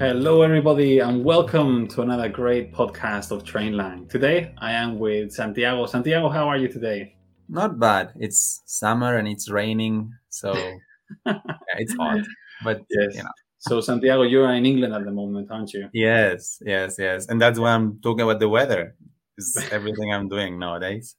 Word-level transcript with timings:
Hello, 0.00 0.40
everybody, 0.40 1.00
and 1.00 1.22
welcome 1.22 1.86
to 1.88 2.00
another 2.00 2.26
great 2.26 2.72
podcast 2.72 3.32
of 3.32 3.44
Trainlang. 3.44 4.08
Today, 4.08 4.54
I 4.56 4.72
am 4.72 4.98
with 4.98 5.30
Santiago. 5.30 5.84
Santiago, 5.84 6.30
how 6.30 6.48
are 6.48 6.56
you 6.56 6.68
today? 6.68 7.16
Not 7.50 7.78
bad. 7.78 8.14
It's 8.18 8.62
summer 8.64 9.18
and 9.18 9.28
it's 9.28 9.50
raining, 9.50 10.14
so 10.30 10.54
yeah, 11.26 11.36
it's 11.76 11.94
hot. 11.96 12.20
But 12.64 12.80
yes. 12.88 13.14
you 13.14 13.24
know. 13.24 13.30
So, 13.58 13.82
Santiago, 13.82 14.22
you're 14.22 14.50
in 14.54 14.64
England 14.64 14.94
at 14.94 15.04
the 15.04 15.10
moment, 15.10 15.50
aren't 15.50 15.74
you? 15.74 15.90
Yes, 15.92 16.62
yes, 16.64 16.96
yes. 16.98 17.26
And 17.26 17.38
that's 17.38 17.58
why 17.58 17.72
I'm 17.72 18.00
talking 18.00 18.22
about 18.22 18.40
the 18.40 18.48
weather. 18.48 18.96
Is 19.36 19.68
everything 19.70 20.14
I'm 20.14 20.30
doing 20.30 20.58
nowadays. 20.58 21.14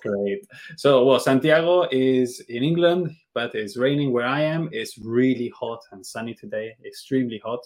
Great. 0.00 0.46
So, 0.76 1.04
well, 1.04 1.18
Santiago 1.18 1.88
is 1.90 2.38
in 2.48 2.62
England, 2.62 3.10
but 3.34 3.52
it's 3.56 3.76
raining 3.76 4.12
where 4.12 4.26
I 4.26 4.42
am. 4.42 4.68
It's 4.70 4.96
really 4.96 5.52
hot 5.58 5.80
and 5.90 6.06
sunny 6.06 6.34
today, 6.34 6.76
extremely 6.86 7.40
hot. 7.44 7.58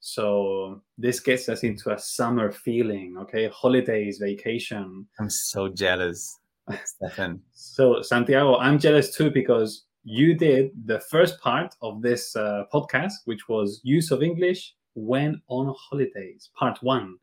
So, 0.00 0.82
this 0.98 1.20
gets 1.20 1.48
us 1.48 1.62
into 1.62 1.92
a 1.92 1.98
summer 1.98 2.52
feeling, 2.52 3.16
okay? 3.18 3.48
Holidays, 3.48 4.18
vacation. 4.18 5.06
I'm 5.18 5.30
so 5.30 5.68
jealous, 5.68 6.38
Stefan. 6.84 7.40
so, 7.52 8.02
Santiago, 8.02 8.56
I'm 8.58 8.78
jealous 8.78 9.14
too 9.14 9.30
because 9.30 9.84
you 10.04 10.34
did 10.34 10.70
the 10.84 11.00
first 11.00 11.40
part 11.40 11.74
of 11.82 12.00
this 12.02 12.36
uh, 12.36 12.64
podcast, 12.72 13.12
which 13.24 13.48
was 13.48 13.80
use 13.82 14.12
of 14.12 14.22
English 14.22 14.74
when 14.94 15.40
on 15.48 15.74
holidays, 15.76 16.50
part 16.54 16.78
one. 16.82 17.16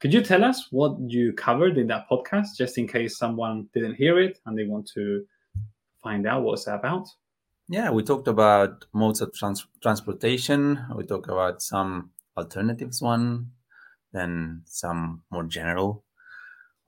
Could 0.00 0.12
you 0.12 0.22
tell 0.22 0.44
us 0.44 0.68
what 0.70 0.96
you 1.00 1.32
covered 1.32 1.78
in 1.78 1.88
that 1.88 2.08
podcast, 2.08 2.48
just 2.56 2.78
in 2.78 2.86
case 2.86 3.18
someone 3.18 3.68
didn't 3.74 3.94
hear 3.94 4.20
it 4.20 4.38
and 4.46 4.56
they 4.56 4.64
want 4.64 4.88
to 4.94 5.24
find 6.02 6.26
out 6.26 6.42
what's 6.42 6.68
about? 6.68 7.08
Yeah, 7.68 7.90
we 7.90 8.02
talked 8.02 8.28
about 8.28 8.86
modes 8.92 9.20
of 9.20 9.32
trans- 9.34 9.66
transportation. 9.82 10.86
We 10.96 11.04
talked 11.04 11.28
about 11.28 11.62
some 11.62 12.10
alternatives 12.36 13.02
one, 13.02 13.52
then 14.12 14.62
some 14.66 15.24
more 15.30 15.44
general 15.44 16.04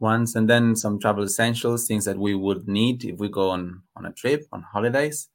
ones, 0.00 0.37
and 0.37 0.48
then 0.50 0.77
some 0.77 0.98
travel 1.00 1.25
essentials, 1.25 1.87
things 1.89 2.05
that 2.06 2.19
we 2.19 2.34
would 2.34 2.69
need 2.69 3.05
if 3.05 3.19
we 3.19 3.28
go 3.28 3.50
on 3.50 3.83
on 3.97 4.06
a 4.06 4.12
trip 4.12 4.47
on 4.53 4.62
holidays. 4.62 5.28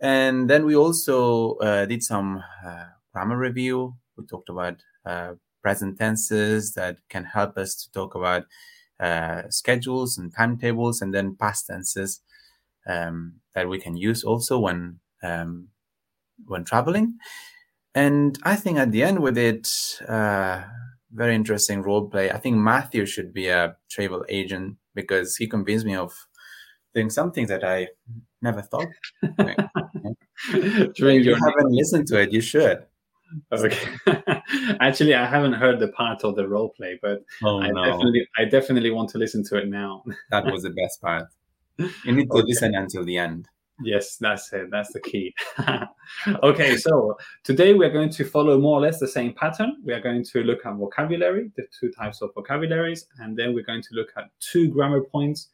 And 0.00 0.48
then 0.50 0.66
we 0.66 0.76
also 0.76 1.54
uh, 1.56 1.86
did 1.86 2.02
some 2.02 2.42
uh, 2.64 2.86
grammar 3.12 3.38
review. 3.38 3.96
We 4.16 4.26
talked 4.26 4.48
about 4.48 4.82
uh, 5.04 5.34
present 5.62 5.98
tenses 5.98 6.74
that 6.74 6.98
can 7.08 7.24
help 7.24 7.56
us 7.56 7.74
to 7.76 7.92
talk 7.92 8.14
about 8.14 8.44
uh, 9.00 9.42
schedules 9.50 10.18
and 10.18 10.34
timetables, 10.34 11.00
and 11.02 11.14
then 11.14 11.36
past 11.36 11.66
tenses 11.68 12.20
um, 12.86 13.36
that 13.56 13.68
we 13.68 13.80
can 13.80 13.96
use 13.96 14.22
also 14.22 14.60
when 14.60 15.00
um, 15.24 15.68
when 16.44 16.62
traveling. 16.62 17.18
And 17.94 18.38
I 18.44 18.54
think 18.54 18.78
at 18.78 18.92
the 18.92 19.02
end 19.02 19.20
with 19.20 19.38
it, 19.38 19.66
uh, 20.06 20.62
very 21.10 21.34
interesting 21.34 21.82
role 21.82 22.08
play. 22.08 22.30
I 22.30 22.36
think 22.36 22.56
Matthew 22.56 23.06
should 23.06 23.32
be 23.32 23.48
a 23.48 23.76
travel 23.90 24.24
agent 24.28 24.76
because 24.94 25.36
he 25.36 25.48
convinced 25.48 25.86
me 25.86 25.96
of 25.96 26.12
doing 26.94 27.10
something 27.10 27.46
that 27.46 27.64
I 27.64 27.88
never 28.42 28.60
thought. 28.60 28.88
During 30.94 31.22
you 31.24 31.34
haven't 31.34 31.70
listened 31.70 32.06
to 32.08 32.20
it, 32.20 32.32
you 32.32 32.42
should. 32.42 32.84
Okay. 33.52 33.88
Actually, 34.80 35.14
I 35.14 35.26
haven't 35.26 35.54
heard 35.54 35.80
the 35.80 35.88
part 35.88 36.22
of 36.24 36.36
the 36.36 36.46
role 36.48 36.70
play, 36.76 36.98
but 37.02 37.22
oh, 37.42 37.60
I 37.60 37.70
no. 37.70 37.84
definitely, 37.84 38.28
I 38.38 38.44
definitely 38.44 38.90
want 38.90 39.10
to 39.10 39.18
listen 39.18 39.42
to 39.44 39.56
it 39.56 39.68
now. 39.68 40.04
that 40.30 40.44
was 40.52 40.62
the 40.62 40.70
best 40.70 41.00
part. 41.00 41.26
You 41.78 42.12
need 42.12 42.30
to 42.30 42.38
okay. 42.38 42.46
listen 42.46 42.74
until 42.74 43.04
the 43.04 43.18
end. 43.18 43.48
Yes, 43.82 44.16
that's 44.16 44.52
it. 44.52 44.70
That's 44.70 44.92
the 44.92 45.00
key. 45.00 45.34
okay, 46.42 46.76
so 46.78 47.16
today 47.44 47.74
we 47.74 47.84
are 47.84 47.90
going 47.90 48.08
to 48.10 48.24
follow 48.24 48.58
more 48.58 48.78
or 48.78 48.80
less 48.80 48.98
the 48.98 49.08
same 49.08 49.34
pattern. 49.34 49.76
We 49.84 49.92
are 49.92 50.00
going 50.00 50.24
to 50.24 50.42
look 50.42 50.64
at 50.64 50.74
vocabulary, 50.76 51.50
the 51.56 51.64
two 51.78 51.90
types 51.90 52.22
of 52.22 52.30
vocabularies, 52.34 53.06
and 53.18 53.36
then 53.36 53.54
we're 53.54 53.64
going 53.64 53.82
to 53.82 53.88
look 53.92 54.08
at 54.16 54.30
two 54.40 54.68
grammar 54.68 55.02
points 55.02 55.48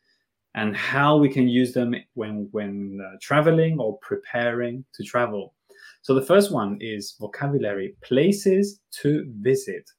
and 0.54 0.76
how 0.76 1.16
we 1.16 1.28
can 1.28 1.48
use 1.48 1.72
them 1.72 1.94
when 2.14 2.48
when 2.52 3.00
uh, 3.04 3.16
traveling 3.20 3.80
or 3.80 3.98
preparing 3.98 4.84
to 4.94 5.02
travel. 5.02 5.54
So 6.02 6.14
the 6.14 6.22
first 6.22 6.52
one 6.52 6.78
is 6.80 7.16
vocabulary 7.18 7.96
places 8.02 8.80
to 9.00 9.24
visit. 9.40 9.90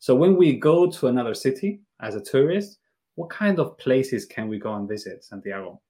So 0.00 0.16
when 0.16 0.36
we 0.36 0.58
go 0.58 0.90
to 0.90 1.06
another 1.06 1.34
city 1.34 1.82
as 2.00 2.16
a 2.16 2.20
tourist, 2.20 2.79
what 3.20 3.28
kind 3.28 3.58
of 3.58 3.76
places 3.76 4.24
can 4.24 4.48
we 4.48 4.58
go 4.58 4.72
and 4.74 4.88
visit, 4.88 5.22
Santiago? 5.22 5.82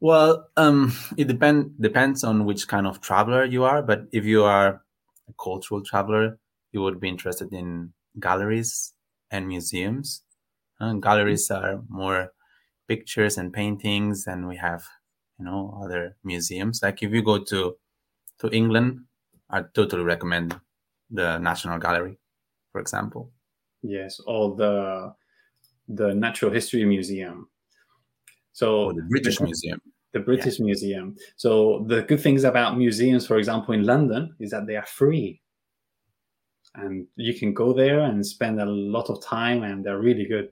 Well, 0.00 0.48
um, 0.56 0.92
it 1.16 1.28
depend 1.28 1.80
depends 1.80 2.24
on 2.24 2.44
which 2.44 2.66
kind 2.66 2.88
of 2.88 3.00
traveler 3.00 3.44
you 3.44 3.62
are. 3.62 3.82
But 3.82 4.06
if 4.12 4.24
you 4.24 4.42
are 4.42 4.82
a 5.28 5.32
cultural 5.40 5.80
traveler, 5.80 6.38
you 6.72 6.82
would 6.82 6.98
be 6.98 7.08
interested 7.08 7.52
in 7.52 7.92
galleries 8.18 8.94
and 9.30 9.46
museums. 9.46 10.22
Uh, 10.80 10.94
galleries 10.94 11.50
are 11.52 11.80
more 11.88 12.32
pictures 12.88 13.38
and 13.38 13.52
paintings, 13.52 14.26
and 14.26 14.48
we 14.48 14.56
have, 14.56 14.82
you 15.38 15.44
know, 15.44 15.80
other 15.84 16.16
museums. 16.24 16.80
Like 16.82 17.00
if 17.04 17.12
you 17.12 17.22
go 17.22 17.38
to 17.44 17.76
to 18.40 18.50
England, 18.50 19.06
I 19.48 19.62
totally 19.72 20.02
recommend 20.02 20.60
the 21.10 21.38
National 21.38 21.78
Gallery, 21.78 22.18
for 22.72 22.80
example. 22.80 23.30
Yes, 23.82 24.18
all 24.18 24.56
the 24.56 25.14
the 25.88 26.14
Natural 26.14 26.50
History 26.50 26.84
Museum. 26.84 27.48
So 28.52 28.86
or 28.86 28.94
the 28.94 29.02
British 29.02 29.38
the, 29.38 29.44
Museum. 29.44 29.80
The 30.12 30.20
British 30.20 30.58
yeah. 30.58 30.64
Museum. 30.64 31.16
So 31.36 31.84
the 31.88 32.02
good 32.02 32.20
things 32.20 32.44
about 32.44 32.78
museums, 32.78 33.26
for 33.26 33.36
example, 33.38 33.74
in 33.74 33.84
London, 33.84 34.34
is 34.38 34.50
that 34.50 34.66
they 34.66 34.76
are 34.76 34.86
free. 34.86 35.40
And 36.76 37.06
you 37.16 37.34
can 37.34 37.54
go 37.54 37.72
there 37.72 38.00
and 38.00 38.24
spend 38.24 38.60
a 38.60 38.66
lot 38.66 39.08
of 39.08 39.22
time, 39.22 39.62
and 39.62 39.84
they're 39.84 40.00
really 40.00 40.24
good. 40.24 40.50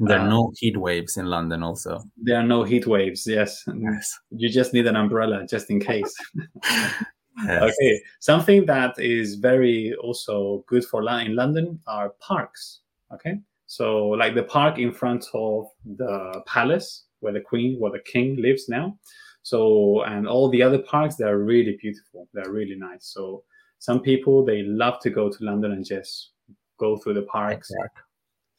There 0.00 0.18
are 0.18 0.22
um, 0.22 0.30
no 0.30 0.52
heat 0.58 0.76
waves 0.76 1.16
in 1.16 1.26
London, 1.26 1.62
also. 1.62 2.02
There 2.16 2.38
are 2.38 2.42
no 2.42 2.62
heat 2.62 2.86
waves, 2.86 3.26
yes. 3.26 3.64
yes. 3.74 4.18
You 4.30 4.50
just 4.50 4.74
need 4.74 4.86
an 4.86 4.96
umbrella 4.96 5.46
just 5.46 5.70
in 5.70 5.80
case. 5.80 6.14
Yes. 7.46 7.62
Okay, 7.62 8.02
something 8.20 8.66
that 8.66 8.98
is 8.98 9.36
very 9.36 9.94
also 9.94 10.64
good 10.68 10.84
for 10.84 11.02
in 11.20 11.34
London 11.34 11.80
are 11.86 12.10
parks. 12.20 12.80
Okay, 13.12 13.40
so 13.72 14.08
like 14.08 14.34
the 14.34 14.42
park 14.42 14.78
in 14.78 14.92
front 14.92 15.24
of 15.32 15.64
the 15.96 16.42
palace 16.46 17.06
where 17.20 17.32
the 17.32 17.40
queen, 17.40 17.80
where 17.80 17.90
the 17.90 18.00
king 18.00 18.36
lives 18.36 18.68
now. 18.68 18.98
So 19.44 20.02
and 20.02 20.28
all 20.28 20.50
the 20.50 20.62
other 20.62 20.78
parks, 20.78 21.16
they're 21.16 21.38
really 21.38 21.78
beautiful. 21.80 22.28
They're 22.34 22.52
really 22.52 22.76
nice. 22.76 23.06
So 23.14 23.44
some 23.78 24.00
people 24.00 24.44
they 24.44 24.60
love 24.64 25.00
to 25.00 25.08
go 25.08 25.30
to 25.30 25.44
London 25.44 25.72
and 25.72 25.86
just 25.86 26.32
go 26.78 26.98
through 26.98 27.14
the 27.14 27.22
parks. 27.22 27.70
Exactly. 27.70 28.02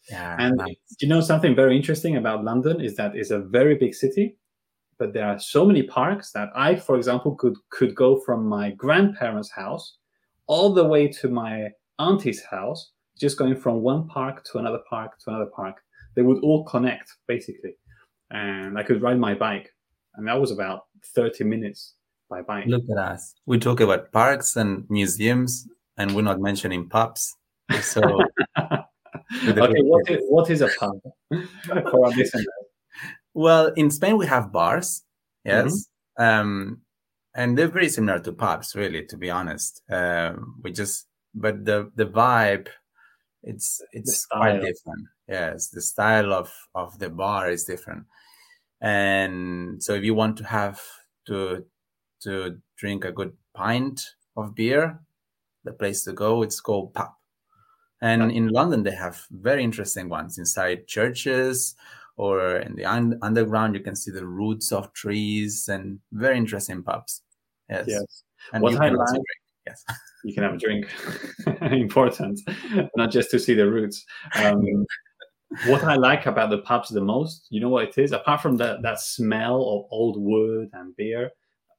Yeah, 0.09 0.35
and 0.40 0.57
nice. 0.57 0.75
you 1.00 1.07
know 1.07 1.22
something 1.22 1.56
very 1.56 1.78
interesting 1.78 2.18
about 2.18 2.44
London 2.44 2.81
is 2.81 2.95
that 2.95 3.16
it's 3.16 3.30
a 3.30 3.40
very 3.40 3.75
big 3.75 3.94
city, 3.94 4.35
but 4.97 5.13
there 5.13 5.28
are 5.28 5.38
so 5.38 5.63
many 5.63 5.84
parks 5.84 6.31
that 6.31 6.50
I, 6.56 6.75
for 6.75 6.95
example, 6.97 7.35
could 7.35 7.57
could 7.69 7.94
go 7.94 8.19
from 8.25 8.47
my 8.47 8.72
grandparents' 8.72 9.51
house 9.51 10.00
all 10.47 10.74
the 10.74 10.85
way 10.85 11.07
to 11.19 11.30
my 11.30 11.69
auntie's 12.00 12.44
house, 12.44 12.94
just 13.19 13.38
going 13.38 13.56
from 13.56 13.81
one 13.81 14.07
park 14.07 14.44
to 14.51 14.57
another 14.57 14.79
park 14.90 15.19
to 15.19 15.29
another 15.29 15.50
park. 15.56 15.81
They 16.16 16.22
would 16.22 16.40
all 16.44 16.63
connect 16.66 17.12
basically, 17.28 17.75
and 18.29 18.78
I 18.78 18.84
could 18.84 19.01
ride 19.01 19.19
my 19.19 19.34
bike, 19.34 19.69
and 20.16 20.28
that 20.28 20.40
was 20.40 20.51
about 20.51 20.85
thirty 21.16 21.44
minutes 21.44 21.96
by 22.29 22.41
bike. 22.41 22.66
Look 22.68 22.84
at 22.91 22.97
us. 22.97 23.34
We 23.46 23.59
talk 23.59 23.79
about 23.79 24.12
parks 24.12 24.56
and 24.56 24.85
museums, 24.90 25.68
and 25.97 26.16
we're 26.16 26.22
not 26.22 26.40
mentioning 26.40 26.90
pubs. 26.90 27.35
So, 27.81 28.01
okay, 28.57 29.81
what 29.81 30.09
is, 30.09 30.24
what 30.30 30.50
is 30.50 30.62
a 30.62 30.69
pub 30.80 31.00
for 31.66 32.06
our 32.06 32.12
listeners? 32.12 32.48
Well, 33.33 33.68
in 33.75 33.89
Spain 33.89 34.18
we 34.18 34.27
have 34.27 34.51
bars, 34.51 35.04
yes, 35.44 35.88
mm-hmm. 36.19 36.24
um, 36.24 36.81
and 37.36 37.57
they're 37.57 37.68
very 37.68 37.89
similar 37.89 38.19
to 38.19 38.31
pubs, 38.31 38.75
really. 38.75 39.06
To 39.06 39.18
be 39.18 39.31
honest, 39.31 39.81
um, 39.89 40.59
we 40.63 40.71
just 40.71 41.07
but 41.33 41.66
the 41.66 41.92
the 41.95 42.06
vibe, 42.06 42.68
it's 43.44 43.81
it's 43.92 44.25
quite 44.25 44.62
different. 44.62 45.07
Yes, 45.28 45.69
the 45.69 45.81
style 45.81 46.34
of 46.34 46.51
of 46.75 46.98
the 47.00 47.10
bar 47.10 47.50
is 47.50 47.66
different, 47.66 48.06
and 48.81 49.81
so 49.84 49.94
if 49.94 50.04
you 50.04 50.13
want 50.13 50.38
to 50.38 50.45
have 50.45 50.81
to 51.28 51.66
to 52.22 52.57
drink 52.78 53.06
a 53.06 53.12
good 53.12 53.34
pint 53.54 54.01
of 54.36 54.56
beer, 54.56 55.00
the 55.63 55.74
place 55.74 56.04
to 56.04 56.13
go 56.13 56.42
it's 56.42 56.60
called 56.60 56.94
pub. 56.94 57.12
And 58.01 58.34
in 58.34 58.50
London, 58.50 58.84
they 58.84 58.95
have 58.95 59.25
very 59.31 59.63
interesting 59.63 60.10
ones. 60.10 60.38
Inside 60.38 60.88
churches 60.88 61.75
or 62.18 62.57
in 62.57 62.75
the 62.75 62.86
un- 62.86 63.18
underground 63.22 63.75
you 63.75 63.81
can 63.81 63.95
see 63.95 64.12
the 64.12 64.25
roots 64.25 64.72
of 64.74 64.92
trees 64.94 65.69
and 65.69 66.00
very 66.12 66.38
interesting 66.38 66.84
pubs. 66.84 67.22
Yes. 67.69 67.86
Yes. 67.88 68.24
And 68.51 68.62
what 68.62 68.75
I 68.75 68.90
like, 68.90 69.22
yes 69.68 69.83
you 70.24 70.33
can 70.33 70.44
have 70.44 70.54
a 70.54 70.57
drink 70.57 70.86
important 71.71 72.39
not 72.95 73.12
just 73.12 73.31
to 73.31 73.39
see 73.39 73.54
the 73.54 73.69
roots 73.69 74.06
um, 74.36 74.86
what 75.68 75.83
i 75.83 75.95
like 75.95 76.25
about 76.25 76.50
the 76.50 76.60
pubs 76.60 76.89
the 76.89 77.01
most 77.01 77.48
you 77.50 77.60
know 77.60 77.69
what 77.69 77.88
it 77.88 77.98
is 77.98 78.12
apart 78.12 78.42
from 78.42 78.57
that 78.57 78.81
that 78.81 79.00
smell 79.00 79.56
of 79.56 79.86
old 79.92 80.18
wood 80.19 80.69
and 80.74 80.95
beer 80.95 81.30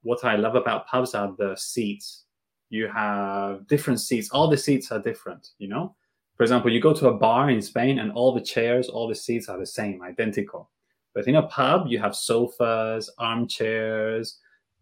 what 0.02 0.24
i 0.24 0.36
love 0.36 0.54
about 0.54 0.86
pubs 0.86 1.14
are 1.14 1.34
the 1.38 1.54
seats 1.56 2.24
You 2.70 2.88
have 2.88 3.68
different 3.68 4.00
seats. 4.00 4.30
All 4.30 4.48
the 4.48 4.56
seats 4.56 4.90
are 4.90 4.98
different, 4.98 5.50
you 5.58 5.68
know? 5.68 5.94
For 6.36 6.42
example, 6.42 6.72
you 6.72 6.80
go 6.80 6.92
to 6.94 7.08
a 7.08 7.14
bar 7.14 7.48
in 7.48 7.62
Spain 7.62 8.00
and 8.00 8.10
all 8.10 8.34
the 8.34 8.40
chairs, 8.40 8.88
all 8.88 9.06
the 9.06 9.14
seats 9.14 9.48
are 9.48 9.58
the 9.58 9.66
same, 9.66 10.02
identical. 10.02 10.70
But 11.14 11.28
in 11.28 11.36
a 11.36 11.46
pub, 11.46 11.86
you 11.86 12.00
have 12.00 12.16
sofas, 12.16 13.08
armchairs, 13.18 14.40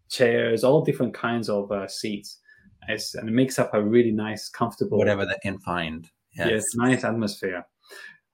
chairs, 0.08 0.64
all 0.64 0.82
different 0.82 1.12
kinds 1.12 1.50
of 1.50 1.70
uh, 1.70 1.86
seats. 1.86 2.38
It's, 2.88 3.14
and 3.14 3.28
it 3.28 3.32
makes 3.32 3.58
up 3.58 3.74
a 3.74 3.82
really 3.82 4.12
nice, 4.12 4.48
comfortable. 4.48 4.98
Whatever 4.98 5.24
they 5.26 5.38
can 5.42 5.58
find. 5.58 6.08
Yes. 6.34 6.48
yes, 6.50 6.64
nice 6.74 7.04
atmosphere. 7.04 7.66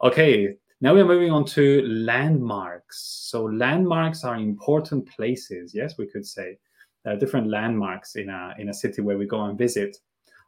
Okay, 0.03 0.55
now 0.81 0.95
we're 0.95 1.05
moving 1.05 1.33
on 1.33 1.45
to 1.47 1.83
landmarks. 1.87 3.27
So 3.29 3.45
landmarks 3.45 4.25
are 4.25 4.37
important 4.37 5.09
places. 5.09 5.73
Yes, 5.75 5.99
we 5.99 6.07
could 6.07 6.25
say 6.25 6.57
there 7.05 7.15
are 7.15 7.19
different 7.19 7.49
landmarks 7.49 8.15
in 8.15 8.29
a 8.29 8.55
in 8.59 8.69
a 8.69 8.75
city 8.75 9.03
where 9.03 9.19
we 9.19 9.27
go 9.27 9.43
and 9.45 9.59
visit. 9.59 9.97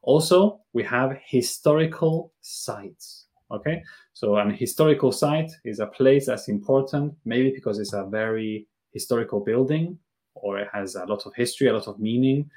Also, 0.02 0.60
we 0.72 0.82
have 0.84 1.18
historical 1.26 2.32
sites. 2.40 3.26
Okay, 3.50 3.82
so 4.12 4.36
an 4.36 4.50
historical 4.50 5.10
site 5.10 5.50
is 5.64 5.80
a 5.80 5.86
place 5.86 6.26
that's 6.26 6.48
important, 6.48 7.12
maybe 7.24 7.50
because 7.50 7.80
it's 7.80 7.92
a 7.92 8.04
very 8.04 8.68
historical 8.92 9.40
building 9.40 9.98
or 10.34 10.58
it 10.58 10.68
has 10.72 10.94
a 10.94 11.04
lot 11.06 11.26
of 11.26 11.34
history, 11.34 11.66
a 11.66 11.72
lot 11.72 11.88
of 11.88 11.98
meaning. 11.98 12.48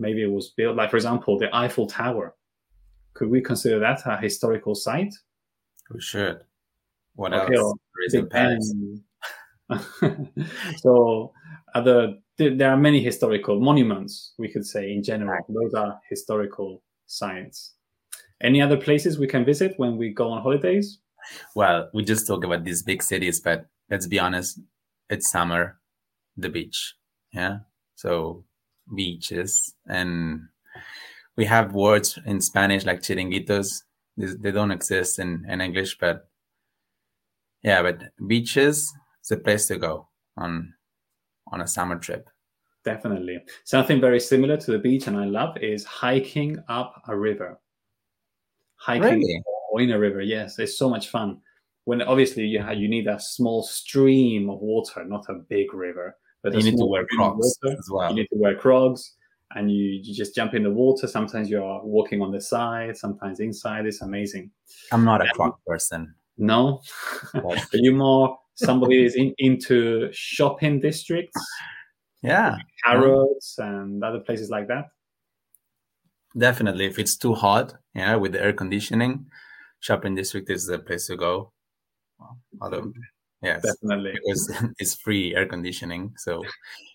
Maybe 0.00 0.22
it 0.22 0.30
was 0.30 0.48
built, 0.48 0.76
like 0.76 0.90
for 0.90 0.96
example, 0.96 1.38
the 1.38 1.54
Eiffel 1.54 1.86
Tower. 1.86 2.34
Could 3.14 3.28
we 3.28 3.40
consider 3.40 3.78
that 3.78 4.00
a 4.06 4.16
historical 4.16 4.74
site? 4.74 5.14
We 5.92 6.00
should. 6.00 6.40
What 7.14 7.34
okay, 7.34 7.56
else? 7.56 7.74
Well, 8.12 8.26
Paris. 8.26 8.74
so 10.78 11.32
other 11.74 12.14
there 12.38 12.70
are 12.70 12.76
many 12.76 13.00
historical 13.00 13.60
monuments 13.60 14.32
we 14.38 14.48
could 14.48 14.66
say 14.66 14.92
in 14.92 15.02
general 15.02 15.44
those 15.48 15.74
are 15.74 16.00
historical 16.08 16.82
sites 17.06 17.74
any 18.40 18.60
other 18.60 18.76
places 18.76 19.18
we 19.18 19.26
can 19.26 19.44
visit 19.44 19.74
when 19.76 19.96
we 19.96 20.10
go 20.10 20.30
on 20.30 20.42
holidays 20.42 20.98
well 21.54 21.88
we 21.92 22.02
just 22.02 22.26
talk 22.26 22.44
about 22.44 22.64
these 22.64 22.82
big 22.82 23.02
cities 23.02 23.40
but 23.40 23.66
let's 23.90 24.06
be 24.06 24.18
honest 24.18 24.58
it's 25.08 25.30
summer 25.30 25.78
the 26.36 26.48
beach 26.48 26.94
yeah 27.32 27.58
so 27.94 28.44
beaches 28.94 29.74
and 29.88 30.40
we 31.36 31.44
have 31.44 31.74
words 31.74 32.18
in 32.26 32.40
spanish 32.40 32.84
like 32.84 33.00
chiringuitos 33.00 33.82
they 34.16 34.50
don't 34.50 34.70
exist 34.70 35.18
in, 35.18 35.44
in 35.48 35.60
english 35.60 35.96
but 35.98 36.30
yeah, 37.62 37.82
but 37.82 38.02
beaches 38.26 38.92
is 39.22 39.30
a 39.30 39.36
place 39.36 39.66
to 39.66 39.78
go 39.78 40.08
on 40.36 40.74
on 41.52 41.60
a 41.60 41.66
summer 41.66 41.98
trip. 41.98 42.28
Definitely. 42.84 43.42
Something 43.64 44.00
very 44.00 44.20
similar 44.20 44.56
to 44.56 44.70
the 44.70 44.78
beach 44.78 45.06
and 45.06 45.16
I 45.16 45.26
love 45.26 45.56
is 45.58 45.84
hiking 45.84 46.58
up 46.68 47.02
a 47.08 47.16
river. 47.16 47.60
Hiking 48.76 49.20
really? 49.20 49.42
in 49.84 49.90
a 49.92 49.98
river, 49.98 50.22
yes, 50.22 50.58
it's 50.58 50.78
so 50.78 50.88
much 50.88 51.08
fun. 51.08 51.40
When 51.84 52.00
obviously 52.00 52.46
you 52.46 52.62
have, 52.62 52.78
you 52.78 52.88
need 52.88 53.06
a 53.06 53.20
small 53.20 53.62
stream 53.62 54.48
of 54.48 54.60
water, 54.60 55.04
not 55.04 55.26
a 55.28 55.34
big 55.34 55.74
river. 55.74 56.16
But 56.42 56.54
you 56.54 56.62
need 56.62 56.78
to 56.78 56.86
wear 56.86 57.06
Crocs 57.16 57.58
as 57.66 57.88
well. 57.90 58.10
You 58.10 58.16
need 58.16 58.28
to 58.28 58.36
wear 58.38 58.54
Crocs 58.54 59.14
and 59.54 59.70
you, 59.70 60.00
you 60.02 60.14
just 60.14 60.34
jump 60.34 60.54
in 60.54 60.62
the 60.62 60.70
water. 60.70 61.06
Sometimes 61.06 61.50
you're 61.50 61.80
walking 61.82 62.22
on 62.22 62.30
the 62.30 62.40
side, 62.40 62.96
sometimes 62.96 63.40
inside. 63.40 63.86
It's 63.86 64.02
amazing. 64.02 64.50
I'm 64.92 65.04
not 65.04 65.20
a 65.20 65.30
Croc 65.32 65.58
person. 65.66 66.14
No, 66.38 66.80
are 67.34 67.56
you 67.74 67.92
more 67.92 68.38
somebody 68.54 69.04
is 69.04 69.14
in, 69.14 69.34
into 69.38 70.10
shopping 70.12 70.80
districts? 70.80 71.38
Yeah, 72.22 72.52
like 72.52 72.66
Harrods 72.84 73.56
and 73.58 74.02
other 74.02 74.20
places 74.20 74.50
like 74.50 74.68
that. 74.68 74.86
Definitely, 76.36 76.86
if 76.86 76.98
it's 76.98 77.16
too 77.16 77.34
hot, 77.34 77.74
yeah, 77.94 78.14
with 78.16 78.32
the 78.32 78.42
air 78.42 78.52
conditioning, 78.52 79.26
shopping 79.80 80.14
district 80.14 80.48
is 80.48 80.66
the 80.66 80.78
place 80.78 81.08
to 81.08 81.16
go. 81.16 81.52
although, 82.60 82.92
yes, 83.42 83.62
definitely 83.62 84.12
because 84.12 84.52
it's 84.78 84.94
free 84.94 85.34
air 85.34 85.46
conditioning, 85.46 86.12
so 86.16 86.42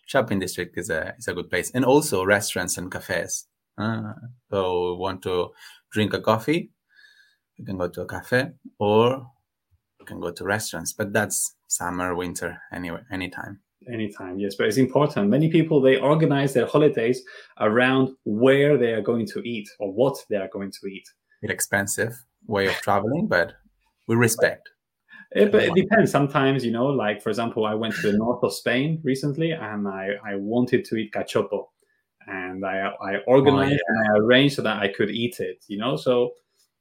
shopping 0.06 0.40
district 0.40 0.78
is 0.78 0.90
a 0.90 1.14
is 1.18 1.28
a 1.28 1.34
good 1.34 1.50
place, 1.50 1.72
and 1.72 1.86
also 1.86 2.24
restaurants 2.24 2.78
and 2.78 2.92
cafes. 2.92 3.48
Uh, 3.78 4.14
so, 4.50 4.96
want 4.96 5.22
to 5.24 5.50
drink 5.92 6.14
a 6.14 6.22
coffee, 6.22 6.72
you 7.58 7.66
can 7.66 7.78
go 7.78 7.90
to 7.90 8.02
a 8.02 8.06
cafe, 8.06 8.52
or 8.80 9.26
you 10.00 10.06
can 10.06 10.20
go 10.20 10.32
to 10.32 10.44
restaurants, 10.44 10.94
but 10.94 11.12
that's 11.12 11.56
summer, 11.68 12.16
winter, 12.16 12.58
anyway, 12.72 13.02
anytime. 13.12 13.60
Anytime, 13.92 14.40
yes, 14.40 14.56
but 14.56 14.68
it's 14.68 14.78
important. 14.78 15.30
Many 15.30 15.50
people 15.50 15.80
they 15.80 15.98
organize 15.98 16.54
their 16.54 16.66
holidays 16.66 17.22
around 17.60 18.16
where 18.24 18.78
they 18.78 18.94
are 18.94 19.02
going 19.02 19.28
to 19.28 19.40
eat 19.42 19.70
or 19.80 19.92
what 19.92 20.18
they 20.30 20.38
are 20.38 20.48
going 20.48 20.72
to 20.72 20.88
eat. 20.88 21.08
It's 21.42 21.54
expensive 21.54 22.16
way 22.48 22.68
of 22.68 22.74
traveling, 22.76 23.28
but 23.28 23.54
we 24.08 24.16
respect. 24.16 24.70
It, 25.32 25.52
but 25.52 25.64
it 25.64 25.74
depends. 25.76 26.12
Sometimes, 26.12 26.64
you 26.64 26.72
know, 26.72 26.88
like 26.88 27.22
for 27.22 27.30
example, 27.30 27.66
I 27.66 27.74
went 27.74 27.96
to 27.96 28.12
the 28.12 28.18
north 28.18 28.44
of 28.44 28.54
Spain 28.54 29.02
recently, 29.04 29.52
and 29.52 29.88
I, 29.88 30.12
I 30.26 30.36
wanted 30.36 30.86
to 30.86 30.96
eat 30.96 31.12
cachopo, 31.12 31.68
and 32.28 32.66
I 32.66 32.92
I 33.02 33.18
organized 33.28 33.82
oh, 33.90 33.94
yeah. 33.94 34.12
and 34.12 34.16
I 34.16 34.20
arranged 34.20 34.56
so 34.56 34.62
that 34.62 34.82
I 34.82 34.88
could 34.88 35.10
eat 35.10 35.40
it. 35.40 35.66
You 35.68 35.78
know, 35.78 35.98
so 35.98 36.32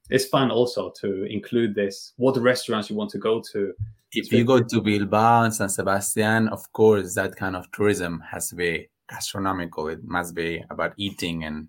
it's 0.09 0.25
fun 0.25 0.51
also 0.51 0.91
to 1.01 1.25
include 1.25 1.75
this. 1.75 2.13
What 2.17 2.37
restaurants 2.37 2.89
you 2.89 2.95
want 2.95 3.09
to 3.11 3.17
go 3.17 3.41
to. 3.51 3.73
If 4.11 4.31
you 4.31 4.45
go 4.45 4.61
to 4.61 4.81
Bilbao 4.81 5.43
and 5.43 5.53
San 5.53 5.67
Sebastian, 5.67 6.47
of 6.47 6.71
course, 6.71 7.15
that 7.15 7.35
kind 7.35 7.55
of 7.55 7.69
tourism 7.71 8.23
has 8.31 8.49
to 8.49 8.55
be 8.55 8.87
gastronomical. 9.09 9.89
It 9.89 10.03
must 10.03 10.33
be 10.33 10.63
about 10.69 10.93
eating 10.97 11.43
and 11.43 11.67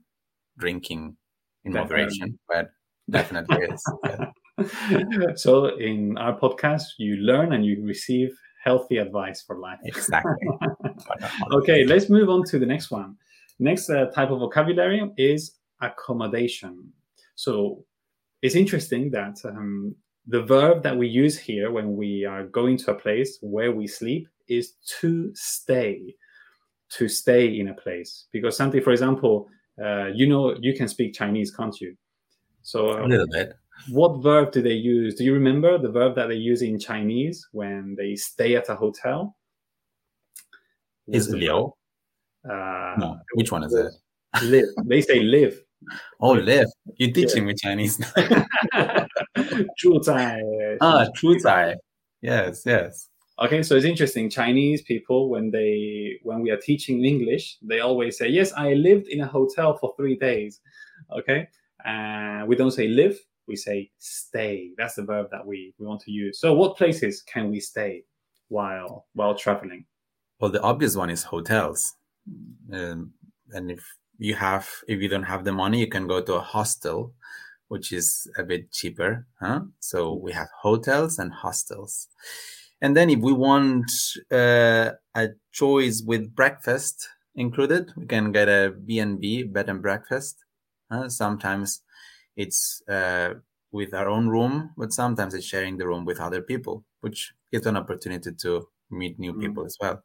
drinking 0.59 1.17
in 1.65 1.73
definitely. 1.73 2.05
moderation, 2.05 2.39
but 2.49 2.71
definitely 3.11 3.57
is. 3.57 3.83
Yeah. 4.05 4.31
so, 5.37 5.77
in 5.77 6.17
our 6.19 6.39
podcast, 6.39 6.85
you 6.99 7.17
learn 7.17 7.53
and 7.53 7.65
you 7.65 7.83
receive 7.85 8.37
healthy 8.63 8.99
advice 8.99 9.43
for 9.43 9.59
life. 9.59 9.79
Exactly. 9.85 10.49
okay, 11.53 11.85
let's 11.85 12.09
move 12.09 12.29
on 12.29 12.43
to 12.45 12.59
the 12.59 12.67
next 12.67 12.91
one. 12.91 13.17
Next 13.59 13.91
uh, 13.91 14.07
type 14.07 14.31
of 14.31 14.41
vocabulary 14.41 15.11
is 15.17 15.57
accommodation. 15.81 16.93
So, 17.35 17.85
it's 18.43 18.55
interesting 18.55 19.11
that 19.11 19.39
um, 19.45 19.95
the 20.27 20.43
verb 20.43 20.83
that 20.83 20.97
we 20.97 21.07
use 21.07 21.39
here 21.39 21.71
when 21.71 21.97
we 21.97 22.25
are 22.25 22.45
going 22.45 22.77
to 22.79 22.93
a 22.93 22.95
place 22.95 23.39
where 23.41 23.73
we 23.73 23.87
sleep 23.87 24.29
is 24.49 24.75
to 25.01 25.31
stay, 25.35 26.15
to 26.91 27.09
stay 27.09 27.59
in 27.59 27.69
a 27.69 27.75
place. 27.75 28.27
Because 28.33 28.57
something, 28.57 28.83
for 28.83 28.93
example, 28.93 29.49
uh, 29.83 30.07
you 30.07 30.27
know, 30.27 30.57
you 30.61 30.75
can 30.75 30.89
speak 30.89 31.15
Chinese, 31.15 31.51
can't 31.51 31.79
you? 31.81 31.97
So 32.63 32.99
uh, 32.99 33.05
a 33.05 33.07
little 33.07 33.29
bit 33.29 33.55
what 33.89 34.23
verb 34.23 34.53
do 34.53 34.63
they 34.63 34.75
use? 34.75 35.15
Do 35.15 35.25
you 35.25 35.35
remember 35.35 35.79
the 35.79 35.91
verb 35.91 36.15
that 36.17 36.29
they 36.29 36.35
use 36.35 36.63
in 36.63 36.79
Chinese 36.79 37.47
when 37.53 37.95
they 37.97 38.17
stay 38.17 38.57
at 38.57 38.69
a 38.69 38.75
hotel? 38.75 39.37
Is 41.09 41.31
liu? 41.31 41.73
Uh, 42.49 42.95
no, 42.99 43.19
which 43.35 43.53
one 43.53 43.65
is 43.65 43.75
it? 43.75 43.93
Live. 44.43 44.67
they 44.85 45.01
say 45.01 45.21
live. 45.21 45.61
Oh, 46.21 46.33
live. 46.33 46.67
You're 46.97 47.13
teaching 47.13 47.47
yeah. 47.47 47.49
me 47.49 47.55
Chinese. 47.55 48.01
ah, 50.81 51.07
Yes, 52.23 52.63
yes. 52.67 53.09
Okay, 53.39 53.63
so 53.63 53.77
it's 53.77 53.85
interesting. 53.85 54.31
Chinese 54.31 54.83
people, 54.83 55.29
when 55.29 55.51
they 55.51 56.19
when 56.23 56.41
we 56.41 56.51
are 56.51 56.57
teaching 56.57 57.05
English, 57.05 57.59
they 57.61 57.81
always 57.81 58.17
say, 58.17 58.29
"Yes, 58.29 58.53
I 58.55 58.73
lived 58.73 59.09
in 59.09 59.21
a 59.21 59.27
hotel 59.27 59.77
for 59.77 59.93
three 59.97 60.17
days." 60.17 60.61
Okay, 61.13 61.47
uh, 61.85 62.45
we 62.47 62.57
don't 62.57 62.71
say 62.71 62.89
live 62.89 63.19
we 63.49 63.57
say 63.57 63.91
stay. 63.99 64.71
That's 64.77 64.95
the 64.95 65.05
verb 65.05 65.29
that 65.31 65.47
we 65.47 65.75
we 65.79 65.87
want 65.87 66.01
to 66.03 66.11
use. 66.11 66.41
So, 66.41 66.55
what 66.55 66.77
places 66.77 67.23
can 67.23 67.51
we 67.51 67.61
stay 67.61 68.05
while 68.49 69.07
while 69.15 69.35
traveling? 69.35 69.87
Well, 70.41 70.51
the 70.51 70.63
obvious 70.63 70.97
one 70.97 71.11
is 71.11 71.23
hotels, 71.23 71.95
um, 72.73 73.13
and 73.53 73.71
if 73.71 73.85
you 74.19 74.35
have 74.35 74.69
if 74.89 75.01
you 75.01 75.09
don't 75.09 75.25
have 75.25 75.45
the 75.45 75.53
money 75.53 75.81
you 75.81 75.87
can 75.87 76.07
go 76.07 76.21
to 76.21 76.35
a 76.35 76.41
hostel 76.41 77.13
which 77.69 77.93
is 77.93 78.31
a 78.39 78.45
bit 78.45 78.71
cheaper 78.73 79.27
huh? 79.41 79.61
so 79.81 80.15
we 80.15 80.33
have 80.33 80.49
hotels 80.63 81.19
and 81.19 81.33
hostels 81.33 82.09
and 82.81 82.97
then 82.97 83.11
if 83.11 83.21
we 83.21 83.33
want 83.33 83.91
uh, 84.33 84.91
a 85.15 85.29
choice 85.53 86.03
with 86.07 86.35
breakfast 86.35 87.09
included 87.35 87.93
we 87.97 88.07
can 88.07 88.33
get 88.33 88.49
a 88.49 88.73
b&b 88.85 89.43
bed 89.45 89.69
and 89.69 89.83
breakfast 89.83 90.45
uh, 90.91 91.09
sometimes 91.09 91.83
it's 92.37 92.83
uh, 92.89 93.35
with 93.73 93.95
our 93.95 94.09
own 94.09 94.29
room 94.29 94.71
but 94.77 94.93
sometimes 94.93 95.35
it's 95.35 95.47
sharing 95.47 95.77
the 95.77 95.87
room 95.87 96.05
with 96.05 96.21
other 96.21 96.43
people 96.43 96.85
which 97.01 97.33
gives 97.53 97.67
an 97.67 97.77
opportunity 97.77 98.33
to 98.33 98.67
meet 98.91 99.19
new 99.19 99.33
mm. 99.33 99.41
people 99.41 99.65
as 99.65 99.77
well 99.81 100.03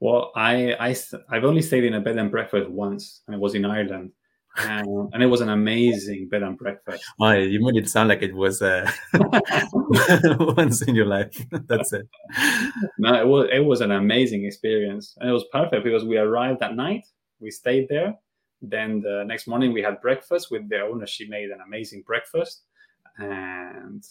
well, 0.00 0.32
I, 0.36 0.74
I 0.74 0.96
I've 1.30 1.44
only 1.44 1.62
stayed 1.62 1.84
in 1.84 1.94
a 1.94 2.00
bed 2.00 2.18
and 2.18 2.30
breakfast 2.30 2.70
once, 2.70 3.22
and 3.26 3.34
it 3.34 3.40
was 3.40 3.54
in 3.54 3.64
Ireland, 3.64 4.12
and, 4.58 4.86
and 5.12 5.22
it 5.22 5.26
was 5.26 5.40
an 5.40 5.48
amazing 5.48 6.28
bed 6.28 6.42
and 6.42 6.56
breakfast. 6.56 7.04
Oh, 7.20 7.32
you 7.32 7.64
made 7.64 7.82
it 7.82 7.88
sound 7.88 8.08
like 8.08 8.22
it 8.22 8.34
was 8.34 8.62
uh, 8.62 8.90
once 10.56 10.82
in 10.82 10.94
your 10.94 11.06
life. 11.06 11.36
That's 11.66 11.92
it. 11.92 12.06
No, 12.98 13.14
it 13.14 13.26
was 13.26 13.48
it 13.52 13.64
was 13.64 13.80
an 13.80 13.92
amazing 13.92 14.44
experience, 14.44 15.16
and 15.20 15.28
it 15.28 15.32
was 15.32 15.44
perfect 15.52 15.84
because 15.84 16.04
we 16.04 16.16
arrived 16.18 16.62
at 16.62 16.76
night, 16.76 17.06
we 17.40 17.50
stayed 17.50 17.88
there, 17.88 18.14
Then 18.68 19.00
the 19.00 19.24
next 19.26 19.46
morning 19.46 19.72
we 19.72 19.82
had 19.82 20.00
breakfast 20.00 20.50
with 20.50 20.68
the 20.68 20.80
owner. 20.80 21.06
She 21.06 21.28
made 21.28 21.50
an 21.50 21.60
amazing 21.66 22.02
breakfast, 22.06 22.62
and 23.18 24.04